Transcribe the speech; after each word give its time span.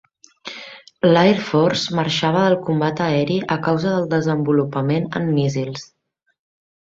L'Air 1.07 1.35
Force 1.49 1.97
marxava 1.99 2.39
del 2.45 2.55
combat 2.69 3.03
aeri 3.07 3.37
a 3.55 3.57
causa 3.67 3.91
del 3.97 4.07
desenvolupament 4.15 5.05
en 5.21 5.27
míssils. 5.37 5.85